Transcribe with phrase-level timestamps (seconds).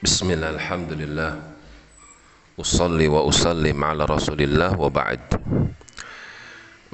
[0.00, 1.36] Bismillah, alhamdulillah.
[2.56, 5.36] Usalli wa usallim ala rasulillah wa ba'd.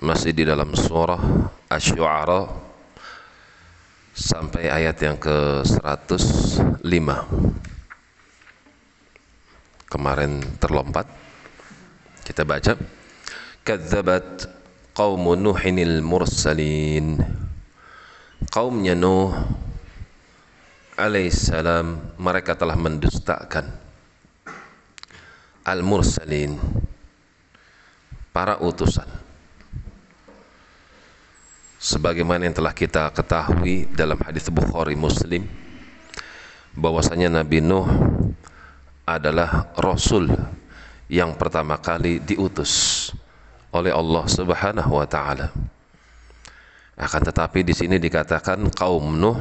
[0.02, 1.22] Masih di dalam surah
[1.70, 2.50] Ash-Shu'ara
[4.10, 6.82] Sampai ayat yang ke 105
[9.86, 11.06] Kemarin terlompat.
[12.26, 12.74] Kita baca.
[13.62, 14.50] Kadzabat
[14.98, 17.22] qawmu Nuhinil mursalin.
[18.50, 19.62] Kaumnya Nuh
[20.96, 23.68] alaihissalam mereka telah mendustakan
[25.62, 26.56] al-mursalin
[28.32, 29.06] para utusan.
[31.76, 35.44] Sebagaimana yang telah kita ketahui dalam hadis Bukhari Muslim
[36.72, 37.86] bahwasanya Nabi Nuh
[39.06, 40.32] adalah rasul
[41.06, 43.06] yang pertama kali diutus
[43.70, 45.52] oleh Allah Subhanahu wa taala.
[46.96, 49.38] Akan tetapi di sini dikatakan kaum Nuh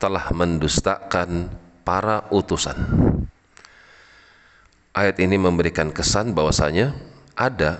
[0.00, 1.52] telah mendustakan
[1.84, 2.74] para utusan.
[4.96, 6.96] Ayat ini memberikan kesan bahwasanya
[7.36, 7.78] ada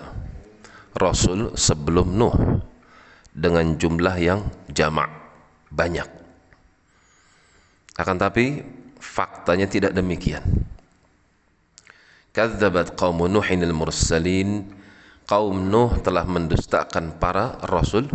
[0.95, 2.61] rasul sebelum Nuh
[3.33, 5.09] dengan jumlah yang jamak
[5.73, 6.07] banyak.
[7.97, 8.63] Akan tapi
[9.01, 10.45] faktanya tidak demikian.
[12.31, 14.71] Kadzabat qaum Nuhin al-mursalin
[15.27, 18.07] kaum Nuh telah mendustakan para rasul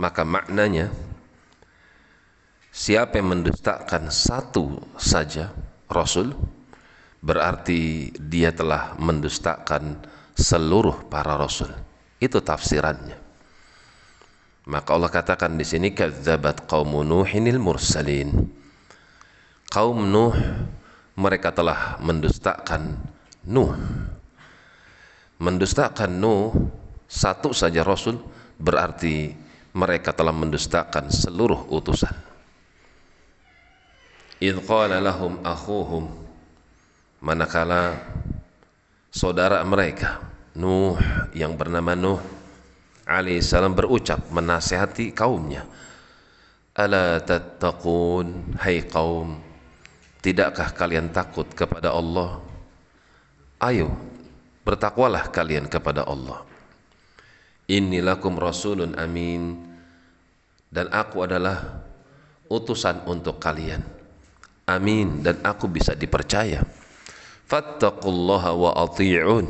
[0.00, 0.88] maka maknanya
[2.74, 5.54] Siapa yang mendustakan satu saja
[5.86, 6.34] Rasul
[7.22, 10.02] berarti dia telah mendustakan
[10.34, 11.70] seluruh para Rasul.
[12.18, 13.14] Itu tafsirannya.
[14.66, 18.50] Maka Allah katakan di sini kadzabat qaum Nuhinil mursalin.
[19.70, 20.34] Kaum Nuh
[21.14, 22.98] mereka telah mendustakan
[23.54, 23.70] Nuh.
[25.38, 26.50] Mendustakan Nuh
[27.06, 28.18] satu saja Rasul
[28.58, 29.30] berarti
[29.78, 32.33] mereka telah mendustakan seluruh utusan
[34.44, 36.04] idh qala lahum akhuhum.
[37.24, 37.96] Manakala
[39.08, 40.20] saudara mereka
[40.60, 41.00] Nuh
[41.32, 42.20] yang bernama Nuh
[43.08, 45.64] alaihissalam berucap menasihati kaumnya.
[46.76, 49.40] Ala tattaqun hai kaum
[50.20, 52.44] tidakkah kalian takut kepada Allah?
[53.64, 53.88] Ayo
[54.66, 56.44] bertakwalah kalian kepada Allah.
[57.70, 59.72] Inni lakum rasulun amin.
[60.74, 61.86] Dan aku adalah
[62.50, 63.93] utusan untuk kalian
[64.68, 65.24] amin.
[65.24, 66.64] Dan aku bisa dipercaya.
[67.44, 69.46] Fattaqullaha wa ati'un.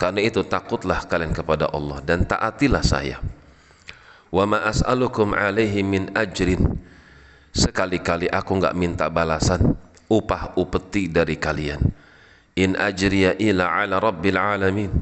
[0.00, 3.20] Karena itu takutlah kalian kepada Allah dan taatilah saya.
[4.32, 6.80] Wa ma as'alukum alaihi min ajrin.
[7.52, 9.76] Sekali-kali aku enggak minta balasan
[10.08, 11.84] upah upeti dari kalian.
[12.56, 14.92] In ajriya ila ala rabbil alamin.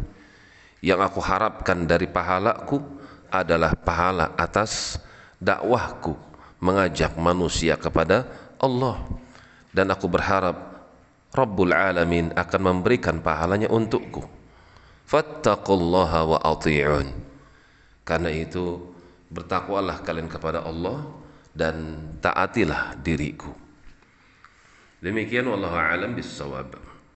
[0.82, 2.82] Yang aku harapkan dari pahalaku
[3.30, 4.98] adalah pahala atas
[5.38, 6.18] dakwahku
[6.58, 8.26] mengajak manusia kepada
[8.58, 8.98] Allah
[9.78, 10.58] dan aku berharap
[11.30, 14.26] Rabbul Alamin akan memberikan pahalanya untukku.
[15.06, 17.06] Fattaqullaha wa ati'un.
[18.02, 18.82] Karena itu
[19.30, 21.06] bertakwalah kalian kepada Allah
[21.54, 23.54] dan taatilah diriku.
[24.98, 26.74] Demikian wallahu alam bisawab